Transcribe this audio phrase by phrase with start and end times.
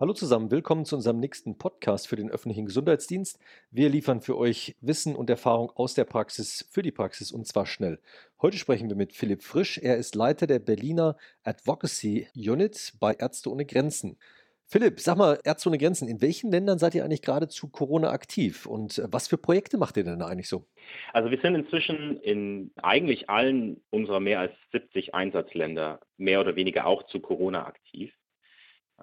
[0.00, 3.40] Hallo zusammen, willkommen zu unserem nächsten Podcast für den öffentlichen Gesundheitsdienst.
[3.72, 7.66] Wir liefern für euch Wissen und Erfahrung aus der Praxis für die Praxis und zwar
[7.66, 7.98] schnell.
[8.40, 9.76] Heute sprechen wir mit Philipp Frisch.
[9.76, 14.18] Er ist Leiter der Berliner Advocacy Unit bei Ärzte ohne Grenzen.
[14.66, 18.12] Philipp, sag mal, Ärzte ohne Grenzen, in welchen Ländern seid ihr eigentlich gerade zu Corona
[18.12, 20.64] aktiv und was für Projekte macht ihr denn eigentlich so?
[21.12, 26.86] Also wir sind inzwischen in eigentlich allen unserer mehr als 70 Einsatzländer mehr oder weniger
[26.86, 28.12] auch zu Corona aktiv.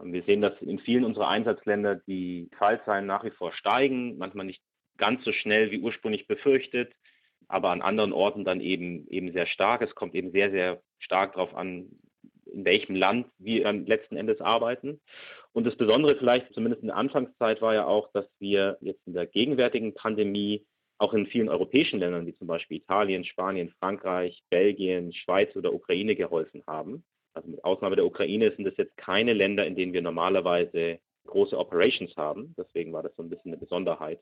[0.02, 4.46] Ähm, wir sehen, dass in vielen unserer Einsatzländer die Fallzahlen nach wie vor steigen, manchmal
[4.46, 4.62] nicht
[4.98, 6.94] ganz so schnell wie ursprünglich befürchtet,
[7.48, 9.82] aber an anderen Orten dann eben, eben sehr stark.
[9.82, 11.90] Es kommt eben sehr, sehr stark darauf an,
[12.46, 15.02] in welchem Land wir dann letzten Endes arbeiten.
[15.52, 19.14] Und das Besondere vielleicht, zumindest in der Anfangszeit, war ja auch, dass wir jetzt in
[19.14, 20.66] der gegenwärtigen Pandemie
[20.98, 26.16] auch in vielen europäischen Ländern, wie zum Beispiel Italien, Spanien, Frankreich, Belgien, Schweiz oder Ukraine
[26.16, 27.04] geholfen haben
[27.36, 31.58] also mit Ausnahme der Ukraine sind das jetzt keine Länder, in denen wir normalerweise große
[31.58, 32.56] Operations haben.
[32.58, 34.20] Deswegen war das so ein bisschen eine Besonderheit.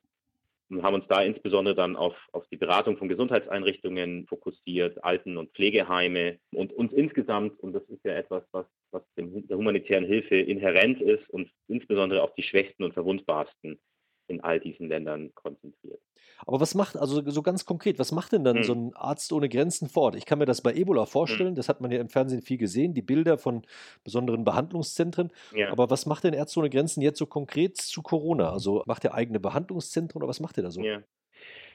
[0.70, 5.52] Und haben uns da insbesondere dann auf, auf die Beratung von Gesundheitseinrichtungen fokussiert, Alten- und
[5.52, 10.38] Pflegeheime und uns insgesamt, und das ist ja etwas, was, was dem, der humanitären Hilfe
[10.38, 13.80] inhärent ist, und insbesondere auf die Schwächsten und Verwundbarsten
[14.28, 16.02] in all diesen Ländern konzentriert.
[16.46, 18.64] Aber was macht, also so ganz konkret, was macht denn dann hm.
[18.64, 20.16] so ein Arzt ohne Grenzen vor Ort?
[20.16, 21.56] Ich kann mir das bei Ebola vorstellen, hm.
[21.56, 23.64] das hat man ja im Fernsehen viel gesehen, die Bilder von
[24.04, 25.32] besonderen Behandlungszentren.
[25.54, 25.72] Ja.
[25.72, 28.52] Aber was macht denn Ärzte ohne Grenzen jetzt so konkret zu Corona?
[28.52, 30.82] Also macht ihr eigene Behandlungszentren oder was macht ihr da so?
[30.82, 31.02] Ja.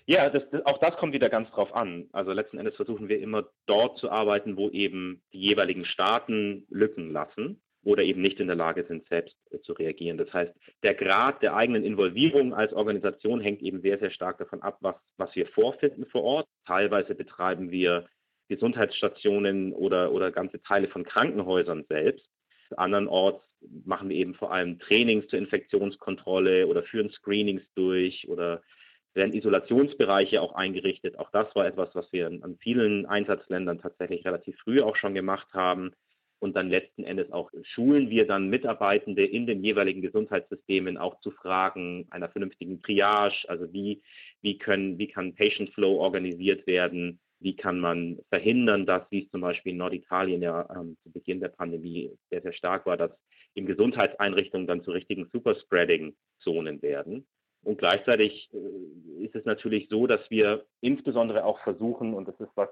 [0.06, 2.08] Ja, das, das, auch das kommt wieder ganz drauf an.
[2.12, 7.12] Also letzten Endes versuchen wir immer dort zu arbeiten, wo eben die jeweiligen Staaten Lücken
[7.12, 10.18] lassen oder eben nicht in der Lage sind, selbst äh, zu reagieren.
[10.18, 14.60] Das heißt, der Grad der eigenen Involvierung als Organisation hängt eben sehr, sehr stark davon
[14.60, 16.46] ab, was, was wir vorfinden vor Ort.
[16.66, 18.06] Teilweise betreiben wir
[18.48, 22.28] Gesundheitsstationen oder, oder ganze Teile von Krankenhäusern selbst.
[22.76, 23.42] Andernorts
[23.86, 28.60] machen wir eben vor allem Trainings zur Infektionskontrolle oder führen Screenings durch oder
[29.14, 31.18] werden Isolationsbereiche auch eingerichtet.
[31.18, 35.48] Auch das war etwas, was wir an vielen Einsatzländern tatsächlich relativ früh auch schon gemacht
[35.54, 35.94] haben
[36.40, 41.30] und dann letzten Endes auch schulen wir dann Mitarbeitende in den jeweiligen Gesundheitssystemen auch zu
[41.30, 44.02] Fragen einer vernünftigen Triage, also wie,
[44.40, 49.30] wie können, wie kann Patient Flow organisiert werden, wie kann man verhindern, dass, wie es
[49.30, 53.12] zum Beispiel in Norditalien ja ähm, zu Beginn der Pandemie sehr, sehr stark war, dass
[53.54, 57.26] in Gesundheitseinrichtungen dann zu richtigen Superspreading-Zonen werden.
[57.64, 62.50] Und gleichzeitig äh, ist es natürlich so, dass wir insbesondere auch versuchen, und das ist
[62.54, 62.68] was,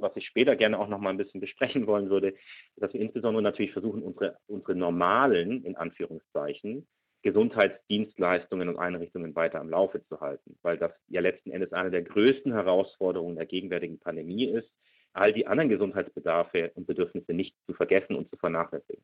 [0.00, 2.34] was ich später gerne auch noch mal ein bisschen besprechen wollen würde,
[2.76, 6.86] dass wir insbesondere natürlich versuchen, unsere, unsere normalen, in Anführungszeichen,
[7.22, 12.02] Gesundheitsdienstleistungen und Einrichtungen weiter am Laufe zu halten, weil das ja letzten Endes eine der
[12.02, 14.70] größten Herausforderungen der gegenwärtigen Pandemie ist,
[15.12, 19.02] all die anderen Gesundheitsbedarfe und Bedürfnisse nicht zu vergessen und zu vernachlässigen.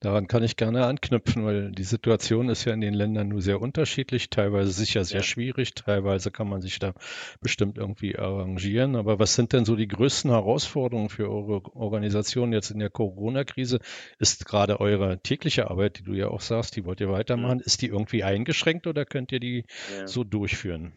[0.00, 3.60] Daran kann ich gerne anknüpfen, weil die Situation ist ja in den Ländern nur sehr
[3.60, 5.24] unterschiedlich, teilweise sicher sehr ja.
[5.24, 6.94] schwierig, teilweise kann man sich da
[7.40, 8.96] bestimmt irgendwie arrangieren.
[8.96, 13.78] Aber was sind denn so die größten Herausforderungen für eure Organisation jetzt in der Corona-Krise?
[14.18, 17.64] Ist gerade eure tägliche Arbeit, die du ja auch sagst, die wollt ihr weitermachen, ja.
[17.64, 19.64] ist die irgendwie eingeschränkt oder könnt ihr die
[19.96, 20.06] ja.
[20.06, 20.92] so durchführen?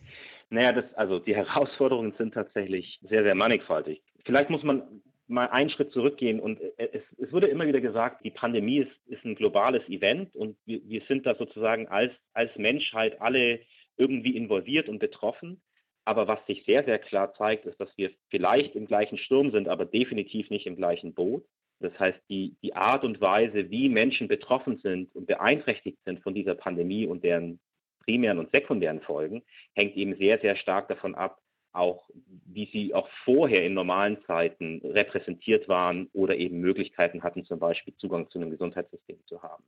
[0.49, 4.01] Naja, das, also die Herausforderungen sind tatsächlich sehr, sehr mannigfaltig.
[4.25, 4.83] Vielleicht muss man
[5.27, 8.91] mal einen Schritt zurückgehen und äh, es, es wurde immer wieder gesagt, die Pandemie ist,
[9.07, 13.59] ist ein globales Event und wir, wir sind da sozusagen als, als Menschheit alle
[13.97, 15.61] irgendwie involviert und betroffen.
[16.07, 19.67] Aber was sich sehr, sehr klar zeigt, ist, dass wir vielleicht im gleichen Sturm sind,
[19.67, 21.45] aber definitiv nicht im gleichen Boot.
[21.79, 26.33] Das heißt, die, die Art und Weise, wie Menschen betroffen sind und beeinträchtigt sind von
[26.33, 27.59] dieser Pandemie und deren
[28.03, 29.43] primären und sekundären Folgen,
[29.73, 31.39] hängt eben sehr, sehr stark davon ab,
[31.75, 32.09] auch
[32.45, 37.95] wie sie auch vorher in normalen Zeiten repräsentiert waren oder eben Möglichkeiten hatten, zum Beispiel
[37.97, 39.63] Zugang zu einem Gesundheitssystem zu haben.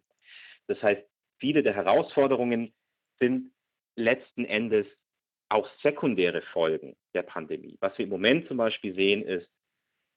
[0.67, 1.03] Das heißt,
[1.37, 2.73] viele der Herausforderungen
[3.19, 3.51] sind
[3.95, 4.85] letzten Endes
[5.49, 7.77] auch sekundäre Folgen der Pandemie.
[7.79, 9.47] Was wir im Moment zum Beispiel sehen, ist,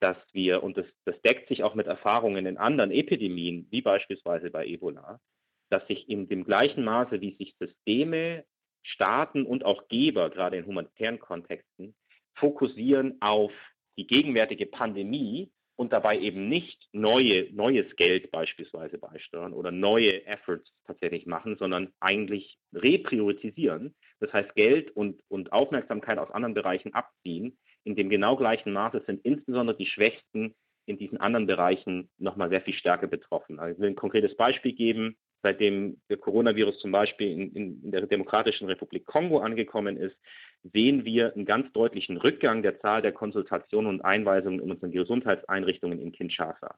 [0.01, 4.51] dass wir, und das, das deckt sich auch mit Erfahrungen in anderen Epidemien, wie beispielsweise
[4.51, 5.21] bei Ebola,
[5.69, 8.45] dass sich in dem gleichen Maße, wie sich Systeme
[8.83, 11.95] Staaten und auch Geber, gerade in humanitären Kontexten,
[12.35, 13.53] fokussieren auf
[13.97, 20.71] die gegenwärtige Pandemie und dabei eben nicht neue, neues Geld beispielsweise beisteuern oder neue Efforts
[20.87, 23.95] tatsächlich machen, sondern eigentlich repriorisieren.
[24.19, 27.59] Das heißt, Geld und, und Aufmerksamkeit aus anderen Bereichen abziehen.
[27.85, 30.55] In dem genau gleichen Maße sind insbesondere die Schwächsten
[30.85, 33.59] in diesen anderen Bereichen nochmal sehr viel stärker betroffen.
[33.59, 37.91] Also ich will ein konkretes Beispiel geben seitdem der Coronavirus zum Beispiel in, in, in,
[37.91, 40.17] der Demokratischen Republik Kongo angekommen ist,
[40.73, 46.01] sehen wir einen ganz deutlichen Rückgang der Zahl der Konsultationen und Einweisungen in unseren Gesundheitseinrichtungen
[46.01, 46.77] in Kinshasa.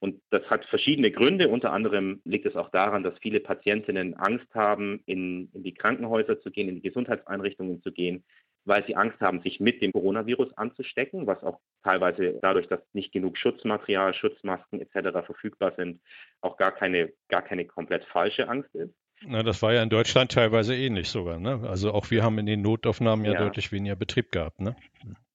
[0.00, 1.48] Und das hat verschiedene Gründe.
[1.48, 6.40] Unter anderem liegt es auch daran, dass viele Patientinnen Angst haben, in, in die Krankenhäuser
[6.42, 8.22] zu gehen, in die Gesundheitseinrichtungen zu gehen,
[8.64, 13.12] weil sie Angst haben, sich mit dem Coronavirus anzustecken, was auch teilweise dadurch, dass nicht
[13.12, 15.24] genug Schutzmaterial, Schutzmasken etc.
[15.26, 16.00] verfügbar sind,
[16.40, 18.94] auch gar keine, gar keine komplett falsche Angst ist.
[19.26, 21.38] Na, das war ja in Deutschland teilweise ähnlich sogar.
[21.38, 21.60] Ne?
[21.68, 23.38] Also auch wir haben in den Notaufnahmen ja, ja.
[23.38, 24.60] deutlich weniger Betrieb gehabt.
[24.60, 24.76] Ne?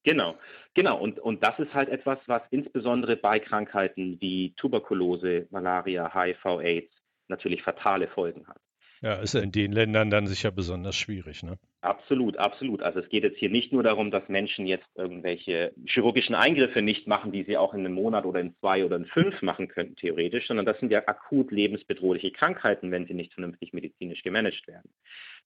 [0.04, 0.36] Genau,
[0.74, 0.98] genau.
[0.98, 6.94] Und, und das ist halt etwas, was insbesondere bei Krankheiten wie Tuberkulose, Malaria, HIV, AIDS
[7.28, 8.60] natürlich fatale Folgen hat.
[9.02, 11.58] Ja, ist in den Ländern dann sicher besonders schwierig, ne?
[11.82, 12.82] Absolut, absolut.
[12.82, 17.08] Also es geht jetzt hier nicht nur darum, dass Menschen jetzt irgendwelche chirurgischen Eingriffe nicht
[17.08, 19.96] machen, die sie auch in einem Monat oder in zwei oder in fünf machen könnten,
[19.96, 24.92] theoretisch, sondern das sind ja akut lebensbedrohliche Krankheiten, wenn sie nicht vernünftig medizinisch gemanagt werden.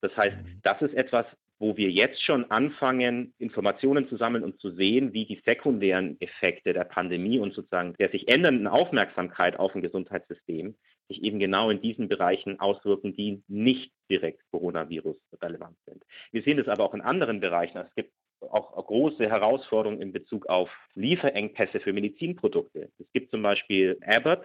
[0.00, 0.60] Das heißt, mhm.
[0.64, 1.26] das ist etwas,
[1.60, 6.72] wo wir jetzt schon anfangen, Informationen zu sammeln und zu sehen, wie die sekundären Effekte
[6.72, 10.74] der Pandemie und sozusagen der sich ändernden Aufmerksamkeit auf ein Gesundheitssystem
[11.08, 16.02] sich eben genau in diesen Bereichen auswirken, die nicht direkt Coronavirus relevant sind.
[16.32, 17.78] Wir sehen das aber auch in anderen Bereichen.
[17.78, 22.90] Es gibt auch große Herausforderungen in Bezug auf Lieferengpässe für Medizinprodukte.
[22.98, 24.44] Es gibt zum Beispiel Abbott,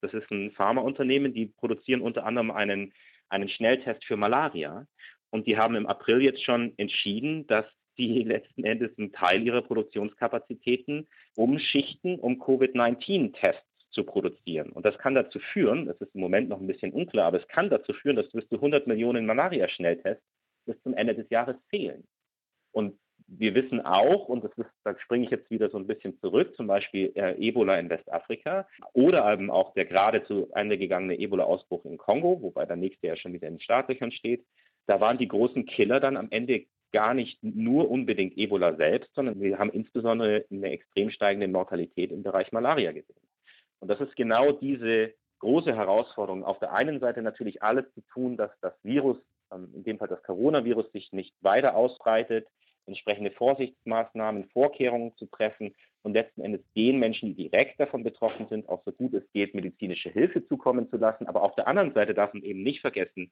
[0.00, 2.92] das ist ein Pharmaunternehmen, die produzieren unter anderem einen,
[3.28, 4.86] einen Schnelltest für Malaria.
[5.30, 7.66] Und die haben im April jetzt schon entschieden, dass
[7.98, 14.70] die letzten Endes einen Teil ihrer Produktionskapazitäten umschichten, um Covid-19-Tests zu produzieren.
[14.70, 17.48] Und das kann dazu führen, das ist im Moment noch ein bisschen unklar, aber es
[17.48, 20.24] kann dazu führen, dass bis zu 100 Millionen Malaria-Schnelltests
[20.66, 22.04] bis zum Ende des Jahres fehlen.
[22.72, 26.18] Und wir wissen auch, und das ist, da springe ich jetzt wieder so ein bisschen
[26.20, 31.18] zurück, zum Beispiel äh, Ebola in Westafrika oder eben auch der gerade zu Ende gegangene
[31.18, 34.44] Ebola-Ausbruch in Kongo, wobei der nächste ja schon wieder in den Startlöchern steht.
[34.86, 39.40] Da waren die großen Killer dann am Ende gar nicht nur unbedingt Ebola selbst, sondern
[39.40, 43.29] wir haben insbesondere eine extrem steigende Mortalität im Bereich Malaria gesehen.
[43.80, 46.44] Und das ist genau diese große Herausforderung.
[46.44, 49.16] Auf der einen Seite natürlich alles zu tun, dass das Virus,
[49.52, 52.46] ähm, in dem Fall das Coronavirus, sich nicht weiter ausbreitet,
[52.86, 58.68] entsprechende Vorsichtsmaßnahmen, Vorkehrungen zu treffen und letzten Endes den Menschen, die direkt davon betroffen sind,
[58.68, 61.26] auch so gut es geht, medizinische Hilfe zukommen zu lassen.
[61.26, 63.30] Aber auf der anderen Seite darf man eben nicht vergessen,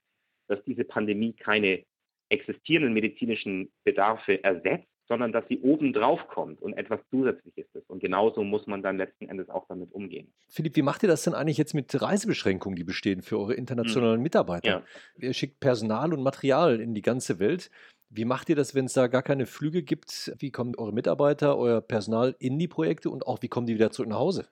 [0.49, 1.85] dass diese Pandemie keine
[2.31, 7.89] existierenden medizinischen Bedarfe ersetzt, sondern dass sie oben drauf kommt und etwas Zusätzliches ist.
[7.89, 10.33] Und genauso muss man dann letzten Endes auch damit umgehen.
[10.49, 14.17] Philipp, wie macht ihr das denn eigentlich jetzt mit Reisebeschränkungen, die bestehen für eure internationalen
[14.17, 14.23] hm.
[14.23, 14.69] Mitarbeiter?
[14.69, 14.83] Ja.
[15.17, 17.71] Ihr schickt Personal und Material in die ganze Welt.
[18.11, 20.33] Wie macht ihr das, wenn es da gar keine Flüge gibt?
[20.39, 23.91] Wie kommen eure Mitarbeiter, euer Personal in die Projekte und auch wie kommen die wieder
[23.91, 24.49] zurück nach Hause?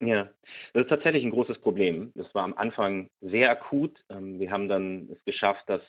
[0.00, 0.28] Ja,
[0.74, 2.12] das ist tatsächlich ein großes Problem.
[2.14, 3.98] Das war am Anfang sehr akut.
[4.10, 5.80] Ähm, wir haben dann es geschafft, dass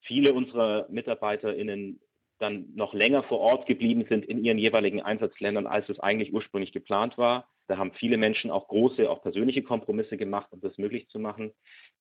[0.00, 2.00] viele unserer MitarbeiterInnen
[2.42, 6.72] dann noch länger vor Ort geblieben sind in ihren jeweiligen Einsatzländern, als es eigentlich ursprünglich
[6.72, 7.48] geplant war.
[7.68, 11.52] Da haben viele Menschen auch große, auch persönliche Kompromisse gemacht, um das möglich zu machen.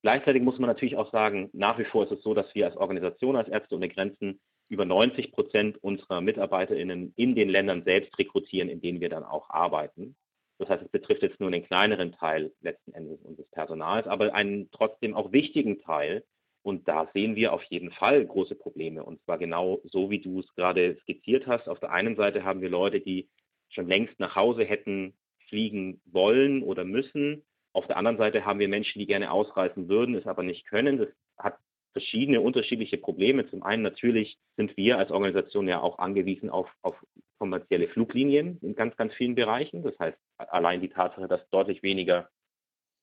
[0.01, 2.75] Gleichzeitig muss man natürlich auch sagen, nach wie vor ist es so, dass wir als
[2.75, 8.69] Organisation, als Ärzte ohne Grenzen über 90 Prozent unserer MitarbeiterInnen in den Ländern selbst rekrutieren,
[8.69, 10.15] in denen wir dann auch arbeiten.
[10.57, 14.69] Das heißt, es betrifft jetzt nur einen kleineren Teil letzten Endes unseres Personals, aber einen
[14.71, 16.23] trotzdem auch wichtigen Teil,
[16.63, 19.03] und da sehen wir auf jeden Fall große Probleme.
[19.03, 21.67] Und zwar genau so, wie du es gerade skizziert hast.
[21.67, 23.29] Auf der einen Seite haben wir Leute, die
[23.69, 25.13] schon längst nach Hause hätten
[25.47, 27.43] fliegen wollen oder müssen.
[27.73, 30.97] Auf der anderen Seite haben wir Menschen, die gerne ausreisen würden, es aber nicht können.
[30.97, 31.57] Das hat
[31.93, 33.49] verschiedene unterschiedliche Probleme.
[33.49, 36.95] Zum einen natürlich sind wir als Organisation ja auch angewiesen auf, auf
[37.37, 39.83] kommerzielle Fluglinien in ganz, ganz vielen Bereichen.
[39.83, 42.29] Das heißt, allein die Tatsache, dass deutlich weniger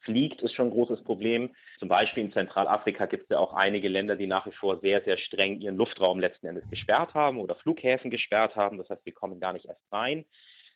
[0.00, 1.54] fliegt, ist schon ein großes Problem.
[1.78, 5.02] Zum Beispiel in Zentralafrika gibt es ja auch einige Länder, die nach wie vor sehr,
[5.02, 8.78] sehr streng ihren Luftraum letzten Endes gesperrt haben oder Flughäfen gesperrt haben.
[8.78, 10.24] Das heißt, wir kommen gar nicht erst rein.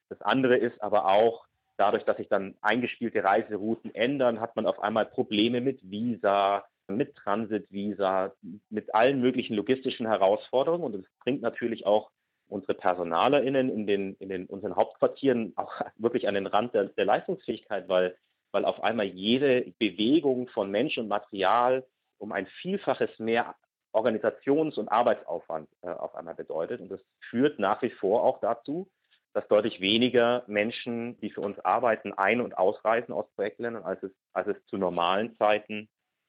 [0.08, 4.80] Das andere ist aber auch, dadurch, dass sich dann eingespielte Reiserouten ändern, hat man auf
[4.80, 8.32] einmal Probleme mit Visa, mit Transitvisa,
[8.68, 10.84] mit allen möglichen logistischen Herausforderungen.
[10.84, 12.10] Und das bringt natürlich auch
[12.48, 17.06] unsere PersonalerInnen in den, in den unseren Hauptquartieren auch wirklich an den Rand der, der
[17.06, 18.16] Leistungsfähigkeit, weil
[18.52, 21.84] weil auf einmal jede Bewegung von Mensch und Material
[22.18, 23.54] um ein Vielfaches mehr
[23.92, 26.80] Organisations- und Arbeitsaufwand äh, auf einmal bedeutet.
[26.80, 28.88] Und das führt nach wie vor auch dazu,
[29.34, 34.12] dass deutlich weniger Menschen, die für uns arbeiten, ein- und ausreisen aus Projektländern, als es,
[34.32, 35.88] als es zu normalen Zeiten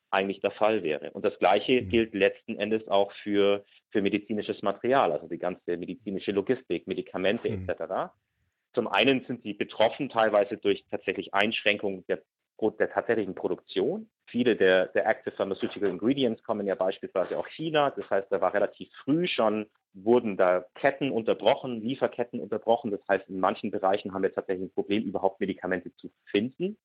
[0.09, 1.11] eigentlich der Fall wäre.
[1.11, 1.89] Und das Gleiche mhm.
[1.89, 7.67] gilt letzten Endes auch für, für medizinisches Material, also die ganze medizinische Logistik, Medikamente mhm.
[7.67, 8.13] etc.
[8.73, 12.23] Zum einen sind sie betroffen teilweise durch tatsächlich Einschränkungen der,
[12.79, 14.09] der tatsächlichen Produktion.
[14.25, 17.91] Viele der, der Active Pharmaceutical Ingredients kommen ja beispielsweise auch China.
[17.91, 22.89] Das heißt, da war relativ früh schon, wurden da Ketten unterbrochen, Lieferketten unterbrochen.
[22.89, 26.77] Das heißt, in manchen Bereichen haben wir tatsächlich ein Problem, überhaupt Medikamente zu finden.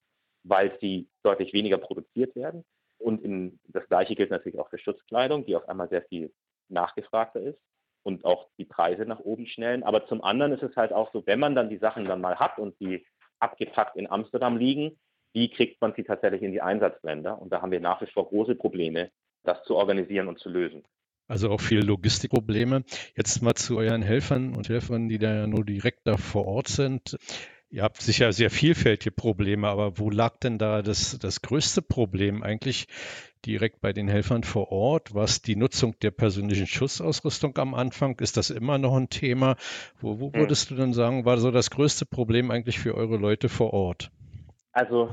[0.45, 2.65] weil sie deutlich weniger produziert werden.
[2.99, 6.33] Und in, das Gleiche gilt natürlich auch für Schutzkleidung, die auf einmal sehr viel
[6.69, 7.61] nachgefragter ist
[8.09, 9.83] und auch die Preise nach oben schnellen.
[9.83, 12.37] Aber zum anderen ist es halt auch so, wenn man dann die Sachen dann mal
[12.37, 13.07] hat und die
[13.39, 14.99] abgepackt in Amsterdam liegen,
[15.35, 17.41] wie kriegt man sie tatsächlich in die Einsatzländer?
[17.41, 19.11] Und da haben wir nach wie vor große Probleme,
[19.45, 20.85] das zu organisieren und zu lösen.
[21.29, 22.83] Also auch viele Logistikprobleme.
[23.15, 26.69] Jetzt mal zu euren Helfern und Helferinnen, die da ja nur direkt da vor Ort
[26.69, 27.19] sind.
[27.71, 32.43] Ihr habt sicher sehr vielfältige Probleme, aber wo lag denn da das, das größte Problem
[32.43, 32.87] eigentlich
[33.45, 35.15] direkt bei den Helfern vor Ort?
[35.15, 38.19] Was die Nutzung der persönlichen Schutzausrüstung am Anfang?
[38.21, 39.57] Ist das immer noch ein Thema?
[40.01, 40.41] Wo, wo hm.
[40.41, 44.11] würdest du denn sagen, war so das größte Problem eigentlich für eure Leute vor Ort?
[44.73, 45.11] Also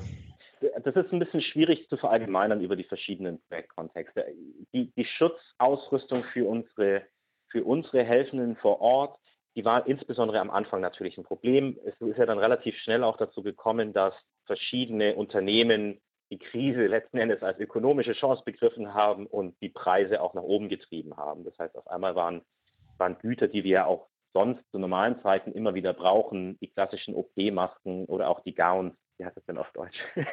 [0.84, 4.26] das ist ein bisschen schwierig zu verallgemeinern über die verschiedenen Projektkontexte.
[4.74, 7.04] Die, die Schutzausrüstung für unsere,
[7.50, 9.20] für unsere Helfenden vor Ort,
[9.56, 11.78] die war insbesondere am Anfang natürlich ein Problem.
[11.86, 14.14] Es ist ja dann relativ schnell auch dazu gekommen, dass
[14.46, 20.34] verschiedene Unternehmen die Krise letzten Endes als ökonomische Chance begriffen haben und die Preise auch
[20.34, 21.46] nach oben getrieben haben.
[21.46, 22.42] Das heißt, auf einmal waren,
[22.98, 28.06] waren Güter, die wir auch sonst zu normalen Zeiten immer wieder brauchen, die klassischen OP-Masken
[28.06, 30.00] oder auch die Gowns, wie heißt das denn auf Deutsch?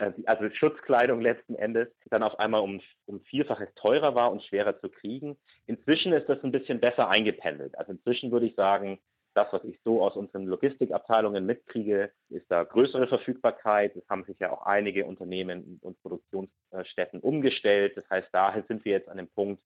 [0.00, 4.80] Äh, also Schutzkleidung letzten Endes dann auf einmal um, um Vielfaches teurer war und schwerer
[4.80, 5.36] zu kriegen.
[5.66, 7.76] Inzwischen ist das ein bisschen besser eingependelt.
[7.78, 8.98] Also inzwischen würde ich sagen,
[9.34, 13.96] das, was ich so aus unseren Logistikabteilungen mitkriege, ist da größere Verfügbarkeit.
[13.96, 17.96] Es haben sich ja auch einige Unternehmen und Produktionsstätten umgestellt.
[17.96, 19.62] Das heißt, dahin sind wir jetzt an dem Punkt,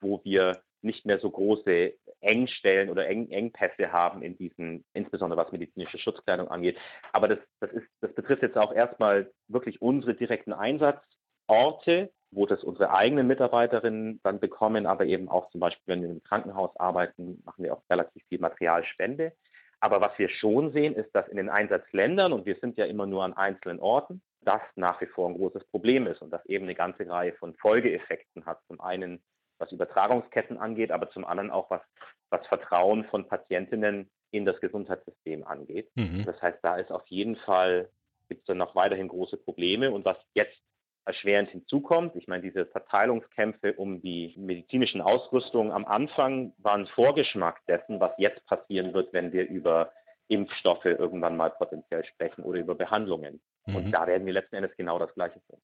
[0.00, 5.52] wo wir nicht mehr so große Engstellen oder Eng Engpässe haben in diesen, insbesondere was
[5.52, 6.76] medizinische Schutzkleidung angeht.
[7.12, 7.87] Aber das, das, ist,
[8.28, 14.86] betrifft jetzt auch erstmal wirklich unsere direkten Einsatzorte, wo das unsere eigenen Mitarbeiterinnen dann bekommen,
[14.86, 18.38] aber eben auch zum Beispiel, wenn wir im Krankenhaus arbeiten, machen wir auch relativ viel
[18.38, 19.32] Materialspende.
[19.80, 23.06] Aber was wir schon sehen, ist, dass in den Einsatzländern, und wir sind ja immer
[23.06, 26.64] nur an einzelnen Orten, das nach wie vor ein großes Problem ist und das eben
[26.64, 28.60] eine ganze Reihe von Folgeeffekten hat.
[28.66, 29.22] Zum einen
[29.58, 31.82] was Übertragungsketten angeht, aber zum anderen auch was,
[32.30, 35.90] was Vertrauen von Patientinnen in das Gesundheitssystem angeht.
[35.94, 36.24] Mhm.
[36.24, 37.90] Das heißt, da ist auf jeden Fall,
[38.28, 39.90] gibt es dann noch weiterhin große Probleme.
[39.90, 40.56] Und was jetzt
[41.04, 47.98] erschwerend hinzukommt, ich meine, diese Verteilungskämpfe um die medizinischen Ausrüstungen am Anfang waren Vorgeschmack dessen,
[47.98, 49.90] was jetzt passieren wird, wenn wir über
[50.28, 53.40] Impfstoffe irgendwann mal potenziell sprechen oder über Behandlungen.
[53.66, 53.76] Mhm.
[53.76, 55.58] Und da werden wir letzten Endes genau das Gleiche tun.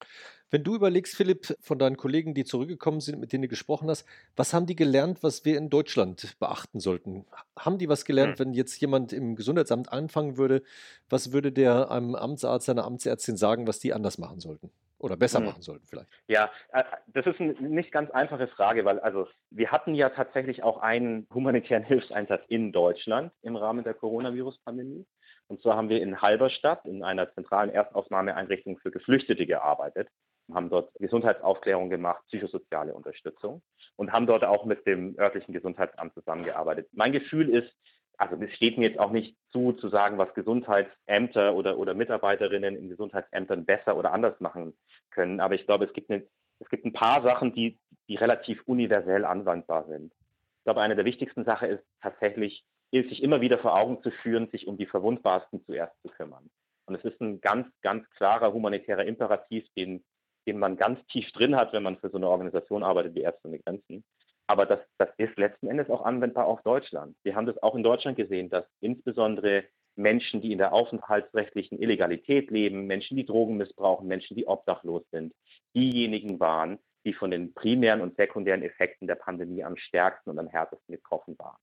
[0.51, 4.07] Wenn du überlegst, Philipp, von deinen Kollegen, die zurückgekommen sind, mit denen du gesprochen hast,
[4.37, 7.27] was haben die gelernt, was wir in Deutschland beachten sollten?
[7.59, 8.45] Haben die was gelernt, mhm.
[8.45, 10.63] wenn jetzt jemand im Gesundheitsamt anfangen würde?
[11.09, 14.71] Was würde der einem Amtsarzt, seiner Amtsärztin sagen, was die anders machen sollten?
[15.05, 15.47] Oder besser mhm.
[15.47, 16.09] machen sollten vielleicht?
[16.29, 20.63] Ja, äh, das ist eine nicht ganz einfache Frage, weil also wir hatten ja tatsächlich
[20.63, 25.05] auch einen humanitären Hilfseinsatz in Deutschland im Rahmen der Coronavirus-Pandemie.
[25.49, 30.09] Und zwar haben wir in Halberstadt in einer zentralen Erstaufnahmeeinrichtung für Geflüchtete gearbeitet,
[30.51, 33.61] haben dort Gesundheitsaufklärung gemacht, psychosoziale Unterstützung
[33.97, 36.89] und haben dort auch mit dem örtlichen Gesundheitsamt zusammengearbeitet.
[36.93, 37.71] Mein Gefühl ist,
[38.19, 42.77] also es steht mir jetzt auch nicht zu, zu sagen, was Gesundheitsämter oder, oder Mitarbeiterinnen
[42.77, 44.75] in Gesundheitsämtern besser oder anders machen
[45.11, 45.41] können.
[45.41, 46.27] Aber ich glaube, es gibt, eine,
[46.61, 47.79] es gibt ein paar Sachen, die,
[48.09, 50.13] die relativ universell anwendbar sind.
[50.59, 54.49] Ich glaube, eine der wichtigsten Sachen ist tatsächlich, sich immer wieder vor Augen zu führen,
[54.51, 56.49] sich um die Verwundbarsten zuerst zu kümmern.
[56.87, 60.05] Und es ist ein ganz, ganz klarer humanitärer Imperativ, den,
[60.47, 63.49] den man ganz tief drin hat, wenn man für so eine Organisation arbeitet wie Ärzte
[63.49, 64.05] ohne Grenzen.
[64.47, 67.17] Aber das, das ist letzten Endes auch anwendbar auf Deutschland.
[67.23, 69.65] Wir haben das auch in Deutschland gesehen, dass insbesondere
[69.97, 75.33] Menschen, die in der aufenthaltsrechtlichen Illegalität leben, Menschen, die Drogen missbrauchen, Menschen, die obdachlos sind,
[75.75, 80.49] diejenigen waren, die von den primären und sekundären Effekten der Pandemie am stärksten und am
[80.49, 81.59] härtesten getroffen waren.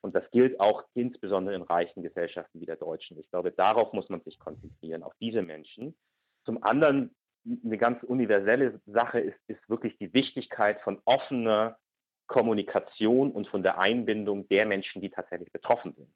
[0.00, 3.18] Und das gilt auch insbesondere in reichen Gesellschaften wie der deutschen.
[3.18, 5.96] Ich glaube, darauf muss man sich konzentrieren, auf diese Menschen.
[6.44, 7.14] Zum anderen,
[7.44, 11.76] eine ganz universelle Sache ist, ist wirklich die Wichtigkeit von offener
[12.26, 16.12] Kommunikation und von der Einbindung der Menschen, die tatsächlich betroffen sind.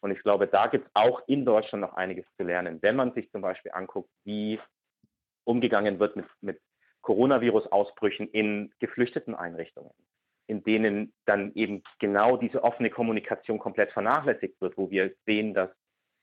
[0.00, 2.78] Und ich glaube, da gibt es auch in Deutschland noch einiges zu lernen.
[2.80, 4.58] Wenn man sich zum Beispiel anguckt, wie
[5.44, 6.60] umgegangen wird mit, mit
[7.02, 9.92] Coronavirus-Ausbrüchen in geflüchteten Einrichtungen,
[10.46, 15.70] in denen dann eben genau diese offene Kommunikation komplett vernachlässigt wird, wo wir sehen, dass,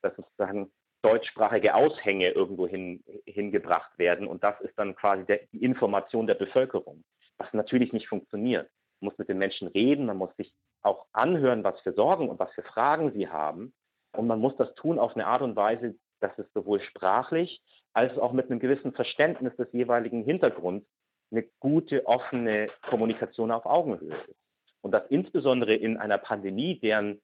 [0.02, 4.26] dass sozusagen deutschsprachige Aushänge irgendwo hin, hingebracht werden.
[4.26, 7.04] Und das ist dann quasi der, die Information der Bevölkerung,
[7.36, 8.68] was natürlich nicht funktioniert.
[9.00, 10.52] Man muss mit den Menschen reden, man muss sich
[10.82, 13.72] auch anhören, was für Sorgen und was für Fragen sie haben.
[14.16, 17.62] Und man muss das tun auf eine Art und Weise, dass es sowohl sprachlich
[17.92, 20.86] als auch mit einem gewissen Verständnis des jeweiligen Hintergrunds
[21.30, 24.36] eine gute, offene Kommunikation auf Augenhöhe ist.
[24.80, 27.20] Und das insbesondere in einer Pandemie, deren,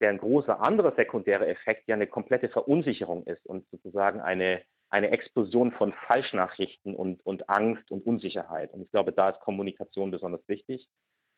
[0.00, 5.72] deren großer anderer sekundärer Effekt ja eine komplette Verunsicherung ist und sozusagen eine, eine Explosion
[5.72, 8.72] von Falschnachrichten und, und Angst und Unsicherheit.
[8.72, 10.86] Und ich glaube, da ist Kommunikation besonders wichtig.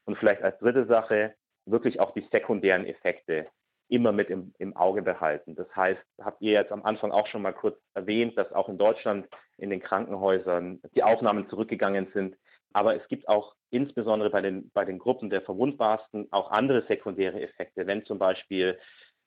[0.04, 1.35] Und vielleicht als dritte Sache
[1.66, 3.47] wirklich auch die sekundären Effekte
[3.88, 5.57] immer mit im, im Auge behalten.
[5.57, 8.78] Das heißt, habt ihr jetzt am Anfang auch schon mal kurz erwähnt, dass auch in
[8.78, 9.28] Deutschland
[9.59, 12.37] in den Krankenhäusern die Aufnahmen zurückgegangen sind.
[12.73, 17.40] Aber es gibt auch insbesondere bei den, bei den Gruppen der Verwundbarsten auch andere sekundäre
[17.40, 18.78] Effekte, wenn zum Beispiel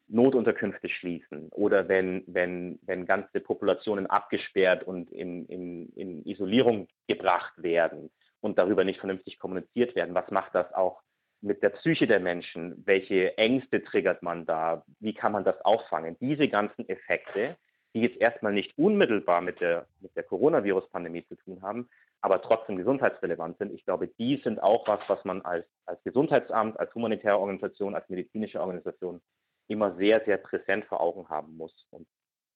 [0.07, 7.53] Notunterkünfte schließen oder wenn, wenn, wenn ganze Populationen abgesperrt und in, in, in Isolierung gebracht
[7.57, 8.11] werden
[8.43, 10.13] und darüber nicht vernünftig kommuniziert werden.
[10.13, 11.01] Was macht das auch
[11.41, 12.83] mit der Psyche der Menschen?
[12.85, 14.83] Welche Ängste triggert man da?
[14.99, 16.17] Wie kann man das auffangen?
[16.19, 17.55] Diese ganzen Effekte,
[17.95, 22.75] die jetzt erstmal nicht unmittelbar mit der, mit der Coronavirus-Pandemie zu tun haben, aber trotzdem
[22.75, 23.73] gesundheitsrelevant sind.
[23.73, 28.09] Ich glaube, die sind auch was, was man als, als Gesundheitsamt, als humanitäre Organisation, als
[28.09, 29.21] medizinische Organisation
[29.67, 31.73] immer sehr, sehr präsent vor Augen haben muss.
[31.91, 32.07] Und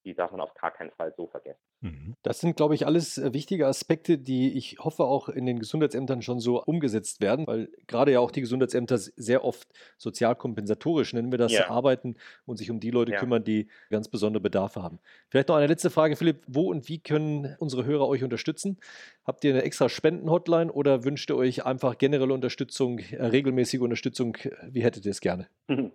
[0.08, 1.60] die darf man auf gar keinen Fall so vergessen.
[1.82, 2.16] Mhm.
[2.24, 6.22] Das sind, glaube ich, alles äh, wichtige Aspekte, die ich hoffe auch in den Gesundheitsämtern
[6.22, 11.38] schon so umgesetzt werden, weil gerade ja auch die Gesundheitsämter sehr oft sozialkompensatorisch, nennen wir
[11.38, 11.70] das, ja.
[11.70, 13.20] arbeiten und sich um die Leute ja.
[13.20, 15.00] kümmern, die ganz besondere Bedarfe haben.
[15.30, 16.44] Vielleicht noch eine letzte Frage, Philipp.
[16.48, 18.80] Wo und wie können unsere Hörer euch unterstützen?
[19.26, 24.38] Habt ihr eine extra Spenden-Hotline oder wünscht ihr euch einfach generelle Unterstützung, äh, regelmäßige Unterstützung?
[24.70, 25.48] Wie hättet ihr es gerne?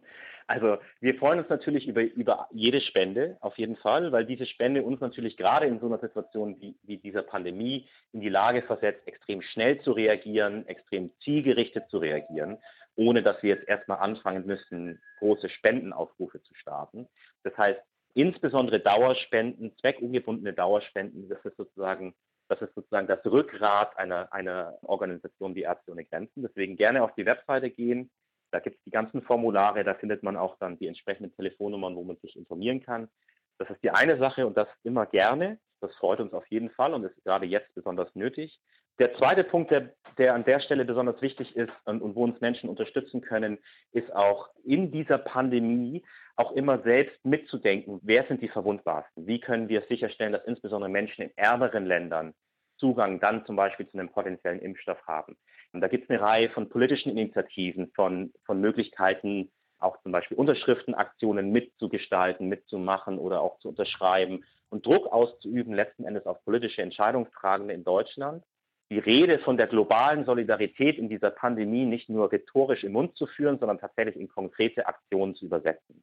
[0.47, 4.83] Also wir freuen uns natürlich über, über jede Spende auf jeden Fall, weil diese Spende
[4.83, 9.07] uns natürlich gerade in so einer Situation wie, wie dieser Pandemie in die Lage versetzt,
[9.07, 12.59] extrem schnell zu reagieren, extrem zielgerichtet zu reagieren,
[12.97, 17.09] ohne dass wir jetzt erstmal anfangen müssen, große Spendenaufrufe zu starten.
[17.43, 17.81] Das heißt,
[18.15, 22.15] insbesondere Dauerspenden, zweckungebundene Dauerspenden, das ist sozusagen
[22.49, 26.43] das ist sozusagen das Rückgrat einer, einer Organisation wie Ärzte ohne Grenzen.
[26.43, 28.11] Deswegen gerne auf die Webseite gehen,
[28.53, 32.05] da gibt es die ganzen Formulare, da findet man auch dann die entsprechenden Telefonnummern, wo
[32.05, 33.09] man sich informieren kann.
[33.59, 35.59] Das ist die eine Sache und das immer gerne.
[35.81, 38.61] Das freut uns auf jeden Fall und ist gerade jetzt besonders nötig.
[38.99, 42.41] Der zweite Punkt, der, der an der Stelle besonders wichtig ist und, und wo uns
[42.41, 43.59] Menschen unterstützen können,
[43.93, 46.05] ist auch in dieser Pandemie
[46.37, 49.27] auch immer selbst mitzudenken, wer sind die Verwundbarsten?
[49.27, 52.35] Wie können wir sicherstellen, dass insbesondere Menschen in ärmeren Ländern
[52.83, 55.37] Zugang dann zum Beispiel zu einem potenziellen Impfstoff haben?
[55.73, 60.37] Und da gibt es eine Reihe von politischen Initiativen, von, von Möglichkeiten, auch zum Beispiel
[60.37, 67.73] Unterschriftenaktionen mitzugestalten, mitzumachen oder auch zu unterschreiben und Druck auszuüben, letzten Endes auf politische Entscheidungstragende
[67.73, 68.43] in Deutschland.
[68.91, 73.29] Die Rede von der globalen Solidarität in dieser Pandemie nicht nur rhetorisch im Mund zu
[73.29, 76.03] führen, sondern tatsächlich in konkrete Aktionen zu übersetzen.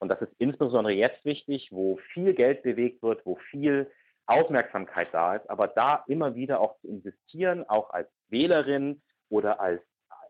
[0.00, 3.90] Und das ist insbesondere jetzt wichtig, wo viel Geld bewegt wird, wo viel
[4.30, 9.82] Aufmerksamkeit da ist, aber da immer wieder auch zu investieren, auch als Wählerin oder als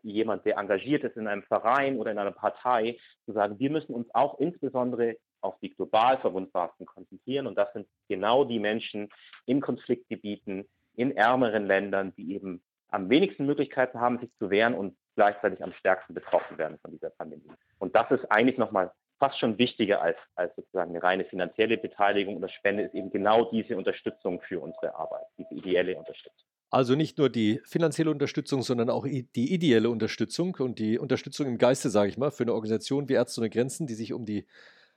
[0.03, 3.93] jemand, der engagiert ist in einem Verein oder in einer Partei, zu sagen, wir müssen
[3.93, 7.47] uns auch insbesondere auf die global Verwundbarsten konzentrieren.
[7.47, 9.09] Und das sind genau die Menschen
[9.45, 14.95] in Konfliktgebieten, in ärmeren Ländern, die eben am wenigsten Möglichkeiten haben, sich zu wehren und
[15.15, 17.51] gleichzeitig am stärksten betroffen werden von dieser Pandemie.
[17.79, 22.37] Und das ist eigentlich nochmal fast schon wichtiger als, als sozusagen eine reine finanzielle Beteiligung
[22.37, 26.47] oder Spende ist eben genau diese Unterstützung für unsere Arbeit, diese ideelle Unterstützung.
[26.71, 31.59] Also nicht nur die finanzielle Unterstützung, sondern auch die ideelle Unterstützung und die Unterstützung im
[31.59, 34.47] Geiste, sage ich mal, für eine Organisation wie Ärzte ohne Grenzen, die sich um die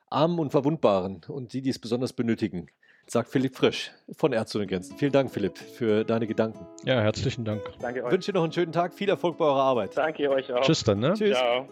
[0.08, 2.68] Armen und Verwundbaren und die, die es besonders benötigen,
[3.06, 4.96] sagt Philipp Frisch von Ärzte ohne Grenzen.
[4.96, 6.66] Vielen Dank, Philipp, für deine Gedanken.
[6.86, 7.60] Ja, herzlichen Dank.
[7.80, 8.06] Danke euch.
[8.06, 9.94] Ich wünsche dir noch einen schönen Tag, viel Erfolg bei eurer Arbeit.
[9.96, 10.62] Danke euch auch.
[10.62, 11.12] Tschüss dann, ne?
[11.12, 11.36] Tschüss.
[11.36, 11.68] Ciao.